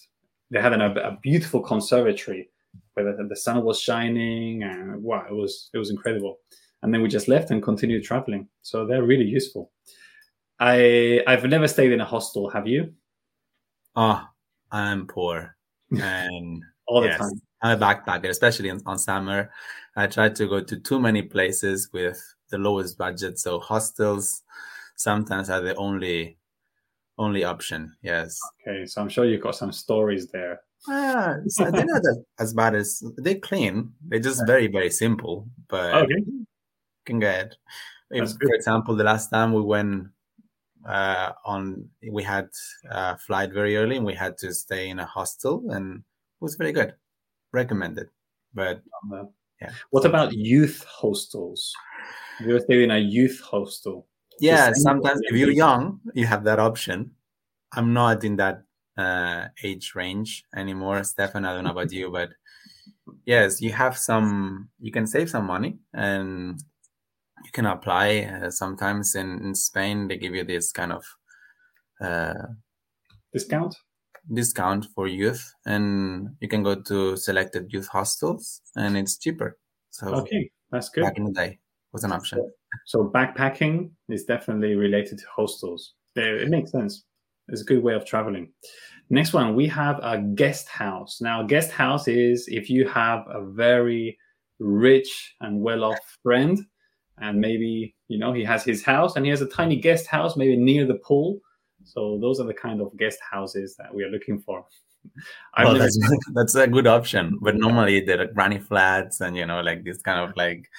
they 0.51 0.61
had 0.61 0.73
an, 0.73 0.81
a, 0.81 1.17
beautiful 1.21 1.61
conservatory 1.61 2.49
where 2.93 3.15
the, 3.15 3.27
the 3.27 3.35
sun 3.35 3.63
was 3.63 3.79
shining, 3.79 4.63
and 4.63 5.01
wow, 5.01 5.25
it 5.29 5.33
was 5.33 5.69
it 5.73 5.77
was 5.77 5.91
incredible. 5.91 6.39
And 6.81 6.93
then 6.93 7.01
we 7.01 7.07
just 7.07 7.27
left 7.27 7.51
and 7.51 7.63
continued 7.63 8.03
traveling. 8.03 8.47
So 8.61 8.85
they're 8.85 9.03
really 9.03 9.25
useful. 9.25 9.71
I 10.59 11.21
I've 11.27 11.45
never 11.45 11.67
stayed 11.67 11.91
in 11.91 12.01
a 12.01 12.05
hostel. 12.05 12.49
Have 12.49 12.67
you? 12.67 12.93
Oh, 13.95 14.21
I'm 14.71 15.07
poor, 15.07 15.55
and 15.91 16.63
all 16.87 17.01
the 17.01 17.07
yes, 17.07 17.19
time. 17.19 17.41
I'm 17.61 17.81
a 17.81 17.85
backpacker, 17.85 18.29
especially 18.29 18.69
on, 18.69 18.81
on 18.85 18.99
summer. 18.99 19.49
I 19.95 20.07
try 20.07 20.29
to 20.29 20.47
go 20.47 20.61
to 20.61 20.79
too 20.79 20.99
many 20.99 21.21
places 21.21 21.89
with 21.91 22.34
the 22.55 22.69
lowest 22.69 22.97
budget, 22.97 23.37
so 23.39 23.59
hostels 23.59 24.43
sometimes 24.95 25.49
are 25.49 25.61
the 25.61 25.75
only 25.75 26.37
only 27.17 27.43
option. 27.43 27.95
Yes. 28.01 28.39
Okay, 28.61 28.85
so 28.85 29.01
I'm 29.01 29.09
sure 29.09 29.25
you've 29.25 29.43
got 29.43 29.55
some 29.55 29.71
stories 29.71 30.27
there. 30.31 30.61
Ah, 30.87 31.35
so 31.47 31.71
they're 31.71 31.85
not 31.85 32.01
as, 32.39 32.53
bad 32.59 32.75
as 32.75 33.03
they 33.17 33.35
clean. 33.35 33.91
They're 34.07 34.19
just 34.19 34.41
very 34.47 34.67
very 34.67 34.89
simple, 34.89 35.47
but 35.67 35.93
okay. 36.03 36.23
can 37.05 37.19
get. 37.19 37.55
If, 38.11 38.29
for 38.31 38.53
example, 38.53 38.95
the 38.95 39.03
last 39.03 39.29
time 39.29 39.51
we 39.51 39.61
went 39.61 40.07
uh, 40.87 41.31
on, 41.43 41.89
we 42.11 42.21
had 42.23 42.49
a 42.89 43.17
flight 43.17 43.51
very 43.51 43.75
early, 43.75 43.97
and 43.97 44.05
we 44.05 44.13
had 44.13 44.37
to 44.39 44.53
stay 44.53 44.89
in 44.89 44.99
a 44.99 45.05
hostel, 45.05 45.63
and 45.71 45.97
it 45.97 46.41
was 46.41 46.55
very 46.55 46.71
good. 46.71 46.93
Recommended, 47.51 48.07
but 48.53 48.81
uh, 49.13 49.25
yeah. 49.65 49.73
What 49.89 50.05
about 50.05 50.33
youth 50.33 50.83
hostels? 50.87 51.73
Have 52.37 52.47
you 52.47 52.55
ever 52.55 52.63
stayed 52.63 52.83
in 52.83 52.91
a 52.91 52.97
youth 52.97 53.39
hostel? 53.41 54.07
Yeah, 54.39 54.71
sometimes 54.73 55.21
if 55.23 55.35
you're 55.35 55.51
young, 55.51 56.01
you 56.13 56.25
have 56.25 56.43
that 56.43 56.59
option. 56.59 57.11
I'm 57.71 57.93
not 57.93 58.23
in 58.23 58.35
that 58.37 58.63
uh, 58.97 59.47
age 59.63 59.93
range 59.95 60.43
anymore, 60.55 61.03
Stefan. 61.03 61.45
I 61.45 61.53
don't 61.53 61.63
know 61.63 61.71
about 61.71 61.91
you, 61.91 62.11
but 62.11 62.29
yes, 63.25 63.61
you 63.61 63.71
have 63.71 63.97
some. 63.97 64.69
You 64.79 64.91
can 64.91 65.07
save 65.07 65.29
some 65.29 65.45
money, 65.45 65.79
and 65.93 66.59
you 67.45 67.51
can 67.51 67.65
apply. 67.65 68.29
Uh, 68.43 68.51
sometimes 68.51 69.15
in, 69.15 69.39
in 69.41 69.55
Spain, 69.55 70.07
they 70.07 70.17
give 70.17 70.35
you 70.35 70.43
this 70.43 70.71
kind 70.71 70.91
of 70.91 71.05
uh, 72.01 72.47
discount 73.31 73.75
discount 74.33 74.87
for 74.95 75.07
youth, 75.07 75.53
and 75.65 76.29
you 76.39 76.47
can 76.47 76.63
go 76.63 76.75
to 76.75 77.15
selected 77.17 77.71
youth 77.71 77.87
hostels, 77.87 78.61
and 78.75 78.97
it's 78.97 79.17
cheaper. 79.17 79.57
So 79.91 80.07
okay, 80.15 80.49
that's 80.71 80.89
good. 80.89 81.03
Back 81.03 81.17
in 81.17 81.25
the 81.25 81.31
day 81.31 81.59
was 81.93 82.03
an 82.03 82.11
option. 82.11 82.51
So 82.85 83.11
backpacking 83.13 83.91
is 84.09 84.25
definitely 84.25 84.75
related 84.75 85.19
to 85.19 85.25
hostels. 85.33 85.93
It 86.15 86.49
makes 86.49 86.71
sense. 86.71 87.03
It's 87.47 87.61
a 87.61 87.65
good 87.65 87.83
way 87.83 87.93
of 87.93 88.05
traveling. 88.05 88.51
Next 89.09 89.33
one, 89.33 89.55
we 89.55 89.67
have 89.67 89.99
a 90.01 90.17
guest 90.17 90.67
house. 90.67 91.21
Now, 91.21 91.41
a 91.41 91.45
guest 91.45 91.71
house 91.71 92.07
is 92.07 92.47
if 92.47 92.69
you 92.69 92.87
have 92.87 93.23
a 93.29 93.45
very 93.45 94.17
rich 94.59 95.35
and 95.41 95.61
well-off 95.61 95.99
friend, 96.23 96.59
and 97.19 97.39
maybe 97.39 97.95
you 98.07 98.17
know 98.17 98.33
he 98.33 98.43
has 98.43 98.63
his 98.63 98.83
house 98.83 99.15
and 99.15 99.25
he 99.25 99.29
has 99.29 99.41
a 99.41 99.47
tiny 99.47 99.77
guest 99.79 100.07
house, 100.07 100.35
maybe 100.35 100.57
near 100.57 100.85
the 100.85 100.95
pool. 100.95 101.39
So 101.85 102.17
those 102.19 102.39
are 102.39 102.45
the 102.45 102.53
kind 102.53 102.81
of 102.81 102.95
guest 102.97 103.19
houses 103.21 103.75
that 103.77 103.93
we 103.93 104.03
are 104.03 104.09
looking 104.09 104.39
for. 104.39 104.65
well, 105.57 105.77
that's, 105.77 105.99
that's 106.33 106.55
a 106.55 106.67
good 106.67 106.87
option, 106.87 107.37
but 107.41 107.55
normally 107.55 108.01
they're 108.01 108.27
granny 108.27 108.59
flats 108.59 109.21
and 109.21 109.37
you 109.37 109.45
know 109.45 109.61
like 109.61 109.83
this 109.83 110.01
kind 110.01 110.19
of 110.27 110.35
like 110.35 110.69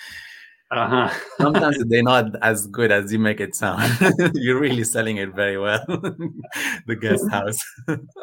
uh-huh. 0.70 1.14
Sometimes 1.38 1.76
they're 1.86 2.02
not 2.02 2.34
as 2.42 2.66
good 2.66 2.90
as 2.90 3.12
you 3.12 3.18
make 3.18 3.40
it 3.40 3.54
sound. 3.54 3.96
You're 4.34 4.58
really 4.58 4.82
selling 4.82 5.18
it 5.18 5.34
very 5.34 5.58
well. 5.58 5.84
the 5.86 6.96
guest 7.00 7.24
house. 7.30 7.58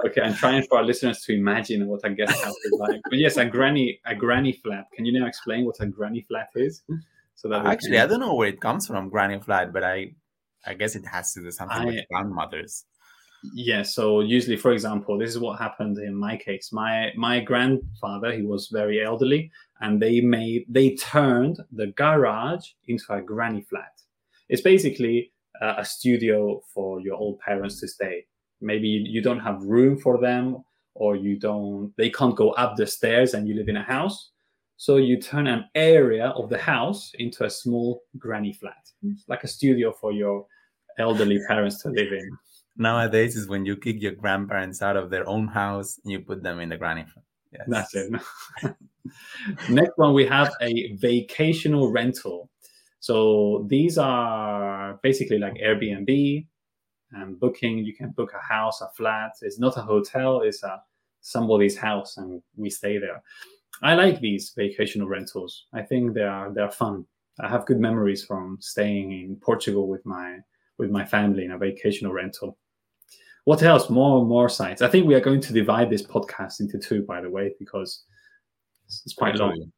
okay, 0.06 0.22
I'm 0.22 0.34
trying 0.34 0.64
for 0.64 0.80
our 0.80 0.84
listeners 0.84 1.22
to 1.22 1.34
imagine 1.34 1.88
what 1.88 2.02
a 2.04 2.10
guest 2.10 2.44
house 2.44 2.56
is 2.66 2.74
like. 2.80 3.02
But 3.10 3.20
yes, 3.20 3.38
a 3.38 3.46
granny 3.46 4.02
a 4.06 4.16
granny 4.16 4.52
flat. 4.52 4.88
Can 4.94 5.06
you 5.06 5.18
now 5.18 5.26
explain 5.26 5.66
what 5.66 5.76
a 5.80 5.86
granny 5.86 6.22
flat 6.28 6.50
is? 6.56 6.84
So 7.36 7.48
that 7.50 7.66
actually, 7.66 7.92
can... 7.92 8.02
I 8.02 8.08
don't 8.08 8.20
know 8.20 8.36
where 8.36 8.50
it 8.50 8.60
comes 8.60 8.88
from, 8.88 9.10
granny 9.10 9.40
flat, 9.40 9.72
but 9.72 9.84
I 9.84 10.12
I 10.66 10.74
guess 10.74 10.96
it 10.96 11.06
has 11.06 11.34
to 11.34 11.42
do 11.42 11.52
something 11.52 11.78
I... 11.78 11.86
with 11.86 12.06
grandmothers. 12.12 12.86
Yeah, 13.54 13.82
so 13.82 14.22
usually, 14.22 14.56
for 14.56 14.72
example, 14.72 15.18
this 15.18 15.32
is 15.32 15.40
what 15.40 15.60
happened 15.60 15.98
in 15.98 16.16
my 16.16 16.38
case. 16.38 16.72
My 16.72 17.12
my 17.18 17.42
grandfather, 17.42 18.32
he 18.32 18.44
was 18.44 18.70
very 18.70 19.04
elderly, 19.04 19.52
and 19.82 20.02
they 20.02 20.22
made 20.22 20.66
they 20.70 20.96
turned 20.96 21.60
the 21.72 21.88
garage 21.88 22.66
into 22.88 23.04
a 23.10 23.22
granny 23.22 23.62
flat. 23.62 24.02
It's 24.48 24.62
basically 24.62 25.34
uh, 25.62 25.76
a 25.78 25.86
studio 25.86 26.62
for 26.74 27.02
your 27.02 27.16
old 27.16 27.40
parents 27.40 27.80
to 27.82 27.88
stay. 27.88 28.26
Maybe 28.62 28.88
you 28.88 29.22
don't 29.22 29.42
have 29.42 29.62
room 29.64 29.98
for 29.98 30.20
them, 30.22 30.64
or 30.94 31.18
you 31.18 31.38
don't 31.38 31.94
they 31.98 32.10
can't 32.10 32.36
go 32.36 32.52
up 32.52 32.78
the 32.78 32.88
stairs, 32.88 33.34
and 33.34 33.48
you 33.48 33.56
live 33.56 33.68
in 33.68 33.78
a 33.78 33.84
house. 33.84 34.30
So 34.78 34.98
you 34.98 35.22
turn 35.22 35.48
an 35.48 35.66
area 35.76 36.28
of 36.30 36.50
the 36.50 36.58
house 36.58 37.12
into 37.20 37.44
a 37.44 37.50
small 37.50 38.04
granny 38.18 38.54
flat, 38.54 38.90
like 39.28 39.44
a 39.44 39.48
studio 39.48 39.92
for 39.92 40.12
your 40.12 40.46
elderly 41.00 41.40
parents 41.48 41.82
to 41.84 41.90
live 41.90 42.12
in 42.12 42.38
nowadays 42.78 43.36
is 43.36 43.48
when 43.48 43.66
you 43.66 43.76
kick 43.76 44.02
your 44.02 44.14
grandparents 44.14 44.82
out 44.82 44.98
of 44.98 45.10
their 45.10 45.28
own 45.28 45.48
house 45.48 46.00
and 46.04 46.12
you 46.12 46.20
put 46.20 46.44
them 46.44 46.60
in 46.60 46.70
the 46.70 46.78
granny 46.78 47.06
flat. 47.06 47.26
Yes. 47.52 47.66
That's 47.68 47.96
it. 47.96 48.12
Next 49.70 49.92
one, 49.98 50.14
we 50.14 50.26
have 50.26 50.52
a 50.62 50.96
vacational 50.96 51.92
rental. 51.92 52.50
So 53.00 53.66
these 53.68 53.98
are 53.98 55.00
basically 55.04 55.38
like 55.38 55.56
Airbnb 55.56 56.48
and 57.12 57.40
booking. 57.40 57.80
You 57.80 57.94
can 57.94 58.10
book 58.12 58.32
a 58.34 58.54
house, 58.54 58.82
a 58.82 58.90
flat. 58.96 59.34
It's 59.42 59.60
not 59.60 59.78
a 59.78 59.82
hotel. 59.82 60.42
It's 60.42 60.64
a 60.64 60.82
somebody's 61.22 61.78
house, 61.78 62.18
and 62.18 62.42
we 62.56 62.70
stay 62.70 62.98
there. 62.98 63.22
I 63.82 63.94
like 63.94 64.20
these 64.20 64.54
vacational 64.56 65.08
rentals. 65.08 65.66
I 65.74 65.82
think 65.84 66.14
they 66.14 66.24
are 66.24 66.52
they 66.52 66.62
are 66.62 66.72
fun. 66.72 67.06
I 67.40 67.50
have 67.50 67.66
good 67.66 67.80
memories 67.80 68.24
from 68.24 68.58
staying 68.62 69.12
in 69.12 69.36
Portugal 69.36 69.88
with 69.88 70.06
my 70.06 70.40
with 70.84 70.92
my 70.92 71.06
family 71.06 71.46
in 71.46 71.52
a 71.52 71.58
vacational 71.58 72.14
rental. 72.14 72.58
What 73.46 73.64
else? 73.64 73.90
More 73.90 74.20
and 74.20 74.28
more 74.28 74.50
sites. 74.50 74.82
I 74.82 74.90
think 74.90 75.08
we 75.08 75.16
are 75.16 75.22
going 75.22 75.42
to 75.42 75.54
divide 75.54 75.90
this 75.90 76.04
podcast 76.04 76.60
into 76.60 76.78
two, 76.78 77.04
by 77.04 77.22
the 77.22 77.30
way, 77.30 77.56
because 77.58 78.04
it's 78.88 79.16
quite 79.16 79.36
long. 79.36 79.72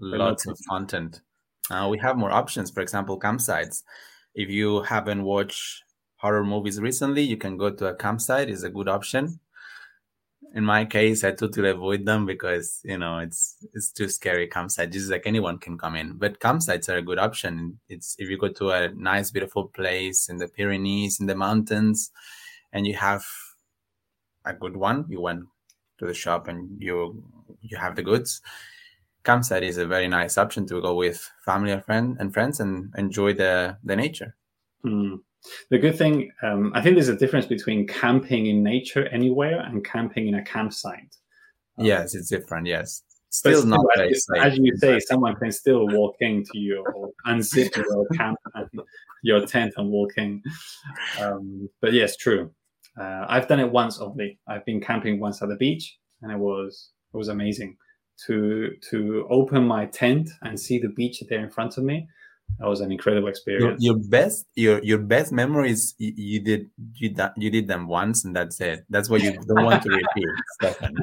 Lots 0.00 0.46
of 0.46 0.58
content. 0.68 1.20
Uh, 1.70 1.88
we 1.90 1.98
have 1.98 2.16
more 2.16 2.30
options. 2.30 2.70
For 2.70 2.80
example, 2.80 3.18
campsites. 3.20 3.82
If 4.34 4.48
you 4.50 4.82
haven't 4.82 5.22
watched 5.22 5.82
horror 6.16 6.44
movies 6.44 6.80
recently, 6.80 7.22
you 7.22 7.36
can 7.36 7.56
go 7.56 7.70
to 7.70 7.86
a 7.86 7.94
campsite. 7.94 8.48
is 8.48 8.64
a 8.64 8.70
good 8.70 8.88
option. 8.88 9.38
In 10.54 10.64
my 10.64 10.86
case, 10.86 11.24
I 11.24 11.32
totally 11.32 11.70
avoid 11.70 12.06
them 12.06 12.24
because 12.24 12.80
you 12.84 12.98
know 12.98 13.18
it's 13.18 13.56
it's 13.74 13.92
too 13.92 14.08
scary. 14.08 14.48
Campsite, 14.48 14.90
just 14.90 15.10
like 15.10 15.26
anyone 15.26 15.58
can 15.58 15.76
come 15.76 15.94
in, 15.94 16.14
but 16.14 16.40
campsites 16.40 16.88
are 16.88 16.96
a 16.96 17.02
good 17.02 17.18
option. 17.18 17.78
It's 17.88 18.16
if 18.18 18.28
you 18.30 18.38
go 18.38 18.48
to 18.48 18.70
a 18.70 18.88
nice, 18.88 19.30
beautiful 19.30 19.68
place 19.68 20.28
in 20.28 20.38
the 20.38 20.48
Pyrenees, 20.48 21.20
in 21.20 21.26
the 21.26 21.34
mountains, 21.36 22.10
and 22.72 22.86
you 22.86 22.94
have 22.94 23.24
a 24.44 24.52
good 24.52 24.76
one 24.76 25.04
you 25.08 25.20
went 25.20 25.44
to 25.98 26.06
the 26.06 26.14
shop 26.14 26.48
and 26.48 26.80
you 26.80 27.22
you 27.60 27.76
have 27.76 27.96
the 27.96 28.02
goods 28.02 28.40
campsite 29.24 29.62
is 29.62 29.76
a 29.76 29.86
very 29.86 30.08
nice 30.08 30.38
option 30.38 30.66
to 30.66 30.80
go 30.80 30.94
with 30.94 31.30
family 31.44 31.72
or 31.72 31.80
friend 31.80 32.16
and 32.18 32.32
friends 32.32 32.60
and 32.60 32.92
enjoy 32.96 33.32
the 33.32 33.76
the 33.84 33.96
nature 33.96 34.34
mm. 34.84 35.18
The 35.70 35.78
good 35.78 35.96
thing 35.96 36.30
um, 36.42 36.72
i 36.74 36.82
think 36.82 36.96
there's 36.96 37.08
a 37.08 37.16
difference 37.16 37.46
between 37.46 37.86
camping 37.86 38.46
in 38.46 38.62
nature 38.62 39.06
anywhere 39.08 39.60
and 39.60 39.84
camping 39.84 40.28
in 40.28 40.34
a 40.34 40.44
campsite. 40.44 41.16
Um, 41.78 41.86
yes 41.86 42.14
it's 42.14 42.28
different 42.28 42.66
yes. 42.66 43.02
still, 43.30 43.60
still 43.60 43.70
not 43.70 43.86
as, 44.00 44.26
as 44.40 44.58
you 44.58 44.76
say 44.76 44.98
someone 45.00 45.36
can 45.36 45.52
still 45.52 45.86
walk 45.88 46.16
into 46.20 46.58
you 46.58 46.84
or 46.94 47.10
unzip 47.26 47.76
your 47.76 48.06
camp 48.16 48.38
and 48.54 48.68
your 49.22 49.44
tent 49.46 49.74
and 49.76 49.90
walk 49.90 50.12
in. 50.16 50.42
Um, 51.20 51.68
but 51.80 51.92
yes 51.92 52.16
true. 52.16 52.52
Uh, 52.98 53.24
I've 53.28 53.46
done 53.46 53.60
it 53.60 53.70
once 53.70 54.00
only. 54.00 54.38
I've 54.48 54.64
been 54.64 54.80
camping 54.80 55.20
once 55.20 55.40
at 55.42 55.48
the 55.48 55.56
beach, 55.56 55.98
and 56.22 56.32
it 56.32 56.38
was 56.38 56.90
it 57.12 57.16
was 57.16 57.28
amazing. 57.28 57.76
To 58.26 58.72
to 58.90 59.26
open 59.30 59.66
my 59.66 59.86
tent 59.86 60.28
and 60.42 60.58
see 60.58 60.78
the 60.78 60.88
beach 60.88 61.22
there 61.28 61.40
in 61.40 61.50
front 61.50 61.78
of 61.78 61.84
me. 61.84 62.08
That 62.58 62.68
was 62.68 62.80
an 62.80 62.90
incredible 62.90 63.28
experience. 63.28 63.82
Your, 63.82 63.96
your 63.96 64.08
best 64.08 64.46
your 64.56 64.82
your 64.82 64.98
best 64.98 65.32
memories 65.32 65.94
you, 65.98 66.12
you 66.16 66.40
did 66.40 66.70
you 66.94 67.14
you 67.36 67.50
did 67.50 67.68
them 67.68 67.86
once 67.86 68.24
and 68.24 68.34
that's 68.34 68.60
it. 68.60 68.84
That's 68.90 69.08
what 69.08 69.22
you 69.22 69.32
don't 69.48 69.64
want 69.64 69.82
to 69.84 69.90
repeat, 69.90 70.28
Stefan, 70.60 70.94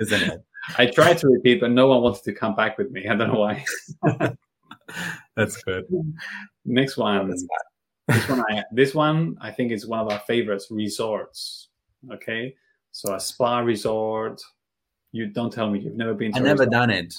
isn't 0.00 0.22
it? 0.22 0.44
I 0.78 0.86
tried 0.86 1.18
to 1.18 1.28
repeat, 1.28 1.60
but 1.60 1.70
no 1.70 1.88
one 1.88 2.02
wanted 2.02 2.24
to 2.24 2.32
come 2.32 2.54
back 2.54 2.78
with 2.78 2.90
me. 2.90 3.08
I 3.08 3.14
don't 3.14 3.32
know 3.32 3.40
why. 3.40 3.64
that's 5.36 5.62
good. 5.64 5.84
Next 6.64 6.96
one 6.96 7.34
this 8.08 8.28
one, 8.28 8.44
I, 8.50 8.64
this 8.72 8.94
one, 8.94 9.36
I 9.40 9.50
think 9.50 9.72
is 9.72 9.86
one 9.86 10.00
of 10.00 10.10
our 10.10 10.20
favorites. 10.20 10.68
Resorts. 10.70 11.68
Okay, 12.12 12.54
so 12.90 13.14
a 13.14 13.20
spa 13.20 13.60
resort. 13.60 14.42
You 15.12 15.26
don't 15.26 15.52
tell 15.52 15.70
me 15.70 15.80
you've 15.80 15.96
never 15.96 16.14
been. 16.14 16.32
to 16.32 16.38
I 16.38 16.42
never 16.42 16.66
done 16.66 16.90
it. 16.90 17.14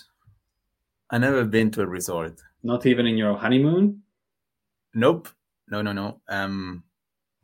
I 1.09 1.17
never 1.17 1.45
been 1.45 1.71
to 1.71 1.81
a 1.81 1.87
resort. 1.87 2.41
Not 2.63 2.85
even 2.85 3.05
in 3.05 3.17
your 3.17 3.35
honeymoon. 3.37 4.01
Nope, 4.93 5.29
no, 5.69 5.81
no, 5.81 5.91
no. 5.91 6.21
Um, 6.29 6.83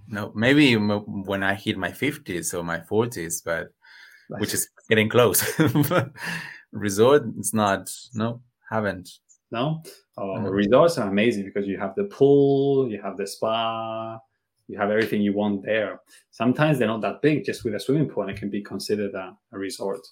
no, 0.07 0.31
maybe 0.35 0.75
when 0.75 1.43
I 1.43 1.53
hit 1.53 1.77
my 1.77 1.91
50s 1.91 2.57
or 2.57 2.63
my 2.63 2.79
40s, 2.79 3.43
but 3.43 3.69
which 4.39 4.53
is 4.53 4.69
getting 4.89 5.09
close. 5.09 5.43
Resort, 6.71 7.23
it's 7.37 7.53
not. 7.53 7.89
No, 8.13 8.41
haven't. 8.69 9.09
No, 9.51 9.81
oh, 10.17 10.35
no. 10.35 10.49
resorts 10.49 10.99
are 10.99 11.09
amazing 11.09 11.43
because 11.43 11.67
you 11.67 11.77
have 11.79 11.95
the 11.95 12.03
pool, 12.03 12.87
you 12.87 13.01
have 13.01 13.17
the 13.17 13.25
spa, 13.25 14.19
you 14.67 14.77
have 14.77 14.91
everything 14.91 15.23
you 15.23 15.33
want 15.33 15.63
there. 15.65 16.01
Sometimes 16.29 16.77
they're 16.77 16.87
not 16.87 17.01
that 17.01 17.23
big, 17.23 17.43
just 17.43 17.63
with 17.63 17.73
a 17.73 17.79
swimming 17.79 18.07
pool, 18.07 18.23
and 18.23 18.31
it 18.31 18.37
can 18.37 18.51
be 18.51 18.61
considered 18.61 19.15
a, 19.15 19.35
a 19.51 19.57
resort. 19.57 20.07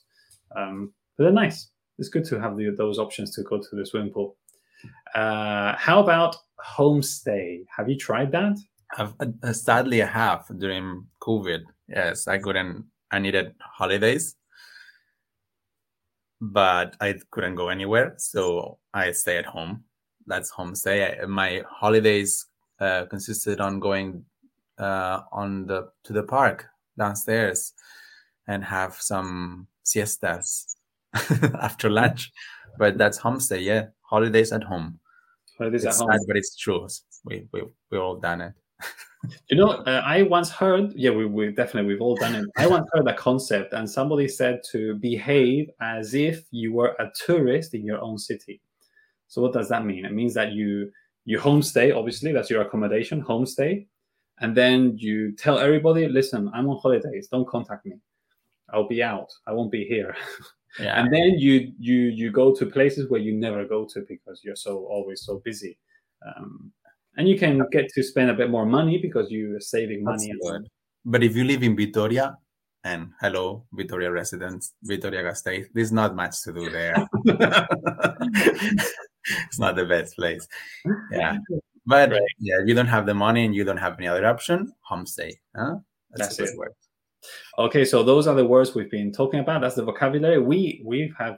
Um, 0.56 0.92
but 1.16 1.26
they're 1.26 1.34
nice. 1.34 1.70
It's 2.00 2.10
good 2.10 2.26
to 2.26 2.40
have 2.40 2.58
the, 2.58 2.72
those 2.72 2.98
options 2.98 3.36
to 3.36 3.44
go 3.44 3.60
to 3.60 3.76
the 3.76 3.86
swimming 3.86 4.12
pool. 4.12 4.38
Uh, 5.14 5.76
how 5.78 6.00
about 6.00 6.36
homestay? 6.78 7.66
Have 7.76 7.90
you 7.90 7.98
tried 7.98 8.32
that? 8.32 8.58
I've, 8.98 9.14
uh, 9.20 9.54
sadly, 9.54 10.02
I 10.02 10.06
have 10.06 10.46
during 10.58 11.06
COVID. 11.22 11.64
Yes, 11.88 12.28
I 12.28 12.38
couldn't. 12.38 12.86
I 13.12 13.20
needed 13.20 13.56
holidays, 13.60 14.36
but 16.42 16.96
I 17.00 17.16
couldn't 17.32 17.56
go 17.56 17.70
anywhere, 17.70 18.16
so 18.18 18.80
I 18.94 19.12
stay 19.12 19.38
at 19.38 19.46
home. 19.46 19.84
That's 20.26 20.52
homestay. 20.52 21.24
I, 21.24 21.26
my 21.26 21.64
holidays 21.70 22.46
uh, 22.80 23.06
consisted 23.06 23.62
on 23.62 23.80
going 23.80 24.26
uh, 24.78 25.22
on 25.32 25.66
the 25.66 25.90
to 26.04 26.14
the 26.14 26.24
park 26.24 26.68
downstairs 26.98 27.74
and 28.48 28.64
have 28.64 28.96
some 28.96 29.68
siestas 29.84 30.76
after 31.62 31.90
lunch. 31.90 32.32
But 32.78 32.98
that's 32.98 33.20
homestay, 33.20 33.64
yeah. 33.64 33.88
Holidays 34.10 34.54
at 34.54 34.64
home. 34.64 35.00
Holidays 35.58 35.84
it's 35.84 35.96
at 35.96 36.02
home. 36.02 36.12
Sad, 36.12 36.22
but 36.28 36.38
it's 36.38 36.56
true. 36.56 36.88
We 37.26 37.46
we 37.52 37.64
we 37.92 37.98
all 37.98 38.16
done 38.16 38.42
it. 38.42 38.54
you 39.50 39.58
know, 39.58 39.72
uh, 39.72 40.02
I 40.06 40.22
once 40.22 40.50
heard. 40.50 40.94
Yeah, 40.96 41.12
we 41.12 41.26
we 41.26 41.52
definitely 41.52 41.90
we've 41.90 42.02
all 42.02 42.16
done 42.16 42.36
it. 42.36 42.46
I 42.58 42.68
once 42.68 42.88
heard 42.94 43.08
a 43.08 43.14
concept, 43.14 43.74
and 43.74 43.90
somebody 43.90 44.28
said 44.28 44.62
to 44.72 44.96
behave 44.96 45.70
as 45.82 46.14
if 46.14 46.46
you 46.52 46.72
were 46.74 46.96
a 47.00 47.12
tourist 47.26 47.74
in 47.74 47.84
your 47.84 48.00
own 48.00 48.18
city. 48.18 48.62
So 49.28 49.42
what 49.42 49.52
does 49.52 49.68
that 49.70 49.86
mean? 49.86 50.06
It 50.06 50.14
means 50.14 50.34
that 50.36 50.54
you 50.54 50.92
you 51.26 51.38
homestay. 51.38 51.96
Obviously, 51.96 52.32
that's 52.32 52.50
your 52.50 52.62
accommodation, 52.62 53.22
homestay, 53.22 53.88
and 54.40 54.56
then 54.56 54.98
you 54.98 55.34
tell 55.34 55.60
everybody, 55.60 56.08
"Listen, 56.08 56.50
I'm 56.54 56.70
on 56.70 56.78
holidays. 56.78 57.28
Don't 57.28 57.48
contact 57.48 57.86
me. 57.86 58.00
I'll 58.72 58.88
be 58.88 59.04
out. 59.04 59.30
I 59.46 59.52
won't 59.52 59.72
be 59.72 59.84
here." 59.84 60.16
yeah. 60.80 61.00
and 61.00 61.14
then 61.14 61.38
you 61.38 61.72
you 61.80 61.96
you 61.96 62.32
go 62.32 62.54
to 62.56 62.66
places 62.66 63.10
where 63.10 63.22
you 63.22 63.34
never 63.34 63.66
go 63.66 63.86
to 63.86 64.06
because 64.08 64.42
you're 64.44 64.56
so 64.56 64.86
always 64.86 65.24
so 65.24 65.42
busy. 65.44 65.78
Um, 66.26 66.72
and 67.18 67.28
you 67.28 67.38
can 67.38 67.64
get 67.72 67.90
to 67.90 68.04
spend 68.04 68.30
a 68.30 68.34
bit 68.34 68.50
more 68.50 68.66
money 68.66 69.00
because 69.00 69.32
you're 69.32 69.60
saving 69.60 70.04
money. 70.04 70.32
But 71.04 71.24
if 71.24 71.36
you 71.36 71.44
live 71.44 71.64
in 71.64 71.76
Vitoria 71.76 72.38
and 72.84 73.12
hello 73.22 73.66
Vitoria 73.74 74.12
residents 74.12 74.74
Vitoria 74.84 75.24
Gasteiz 75.24 75.68
there's 75.74 75.92
not 75.92 76.16
much 76.16 76.44
to 76.44 76.54
do 76.54 76.70
there. 76.70 76.96
It's 79.48 79.60
not 79.60 79.76
the 79.76 79.86
best 79.86 80.16
place. 80.16 80.48
Yeah. 81.12 81.38
But 81.86 82.12
right. 82.12 82.22
yeah 82.40 82.62
if 82.62 82.68
you 82.68 82.76
don't 82.76 82.88
have 82.88 83.06
the 83.06 83.14
money 83.14 83.46
and 83.46 83.56
you 83.56 83.64
don't 83.64 83.78
have 83.78 83.98
any 83.98 84.08
other 84.08 84.26
option 84.26 84.74
homestay 84.90 85.32
huh? 85.56 85.76
that's, 86.12 86.38
that's 86.38 86.52
it. 86.52 86.58
word 86.58 86.74
Okay, 87.58 87.86
so 87.86 88.04
those 88.04 88.28
are 88.28 88.36
the 88.36 88.46
words 88.46 88.76
we've 88.76 88.92
been 88.92 89.12
talking 89.12 89.40
about. 89.40 89.62
That's 89.62 89.76
the 89.76 89.84
vocabulary. 89.84 90.40
We 90.40 90.82
we 90.86 91.14
have 91.18 91.38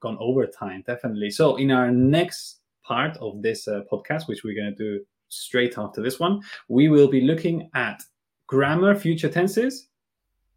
gone 0.00 0.16
over 0.20 0.46
time, 0.46 0.82
definitely. 0.86 1.30
So 1.30 1.56
in 1.56 1.70
our 1.70 1.90
next 1.90 2.60
part 2.82 3.16
of 3.18 3.42
this 3.42 3.68
uh, 3.68 3.82
podcast, 3.90 4.28
which 4.28 4.44
we're 4.44 4.56
going 4.56 4.74
to 4.74 4.98
do 4.98 5.04
straight 5.28 5.78
after 5.78 6.02
this 6.02 6.18
one, 6.18 6.40
we 6.68 6.88
will 6.88 7.08
be 7.08 7.20
looking 7.20 7.70
at 7.74 8.02
grammar, 8.48 8.94
future 8.94 9.28
tenses, 9.28 9.88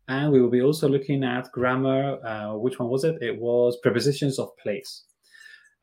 and 0.08 0.32
we 0.32 0.42
will 0.42 0.50
be 0.50 0.62
also 0.62 0.90
looking 0.90 1.24
at 1.24 1.52
grammar. 1.52 2.20
Uh, 2.26 2.58
which 2.58 2.80
one 2.80 2.90
was 2.90 3.04
it? 3.04 3.22
It 3.22 3.40
was 3.40 3.78
prepositions 3.82 4.40
of 4.40 4.56
place. 4.58 5.06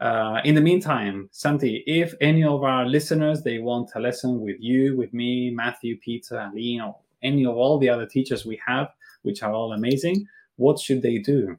Uh, 0.00 0.40
in 0.44 0.56
the 0.56 0.60
meantime, 0.60 1.28
Santi, 1.30 1.84
if 1.86 2.12
any 2.20 2.42
of 2.42 2.64
our 2.64 2.84
listeners 2.84 3.42
they 3.42 3.60
want 3.60 3.88
a 3.94 4.00
lesson 4.00 4.40
with 4.40 4.56
you, 4.58 4.96
with 4.96 5.14
me, 5.14 5.50
Matthew, 5.50 5.96
Peter, 5.98 6.38
Aline, 6.40 6.80
or 6.80 6.96
any 7.22 7.46
of 7.46 7.56
all 7.56 7.78
the 7.78 7.88
other 7.88 8.06
teachers 8.06 8.44
we 8.44 8.60
have, 8.66 8.88
which 9.22 9.42
are 9.42 9.52
all 9.52 9.72
amazing, 9.72 10.26
what 10.56 10.78
should 10.78 11.00
they 11.02 11.16
do? 11.18 11.56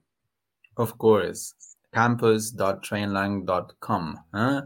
Of 0.78 0.98
course, 0.98 1.54
campus.trainlang.com. 1.94 4.20
Huh? 4.34 4.62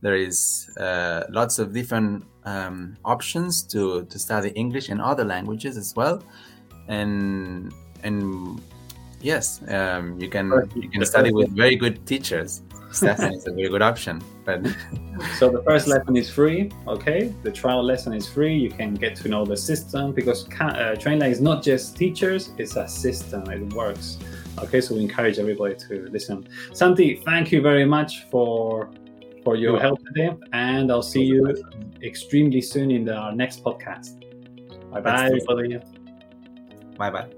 There 0.00 0.14
is 0.14 0.70
uh, 0.78 1.24
lots 1.30 1.58
of 1.58 1.72
different 1.72 2.24
um, 2.44 2.96
options 3.04 3.64
to, 3.64 4.04
to 4.04 4.18
study 4.18 4.50
English 4.50 4.90
and 4.90 5.00
other 5.00 5.24
languages 5.24 5.76
as 5.76 5.96
well, 5.96 6.22
and 6.86 7.74
and 8.04 8.62
yes, 9.20 9.60
um, 9.68 10.20
you 10.20 10.28
can 10.28 10.52
you 10.76 10.88
can 10.88 11.04
study 11.04 11.32
with 11.32 11.50
very 11.50 11.74
good 11.74 12.06
teachers. 12.06 12.62
Stefan 12.92 13.34
is 13.34 13.46
a 13.46 13.52
very 13.52 13.68
good 13.68 13.82
option. 13.82 14.22
But 14.44 14.66
so 15.38 15.50
the 15.50 15.62
first 15.62 15.86
lesson 15.86 16.16
is 16.16 16.30
free. 16.30 16.70
Okay, 16.86 17.34
the 17.42 17.50
trial 17.50 17.82
lesson 17.82 18.14
is 18.14 18.28
free. 18.28 18.56
You 18.56 18.70
can 18.70 18.94
get 18.94 19.16
to 19.16 19.28
know 19.28 19.44
the 19.44 19.56
system 19.56 20.12
because 20.12 20.46
uh, 20.46 20.96
TrainLang 20.98 21.30
is 21.30 21.40
not 21.40 21.62
just 21.62 21.96
teachers; 21.96 22.50
it's 22.58 22.76
a 22.76 22.88
system. 22.88 23.48
It 23.50 23.72
works. 23.72 24.18
Okay, 24.58 24.80
so 24.80 24.94
we 24.94 25.02
encourage 25.02 25.38
everybody 25.38 25.76
to 25.76 26.08
listen. 26.10 26.48
Santi, 26.72 27.22
thank 27.24 27.52
you 27.52 27.60
very 27.60 27.84
much 27.84 28.24
for 28.30 28.90
for 29.44 29.56
your 29.56 29.78
help 29.78 29.98
today, 30.06 30.30
and 30.52 30.90
I'll 30.90 31.02
see 31.02 31.22
you 31.22 31.54
extremely 32.02 32.60
soon 32.60 32.90
in 32.90 33.04
the, 33.04 33.14
our 33.14 33.34
next 33.34 33.62
podcast. 33.62 34.20
Bye 34.90 35.00
bye, 35.00 35.26
everybody. 35.26 35.78
Bye 36.96 37.10
bye. 37.10 37.37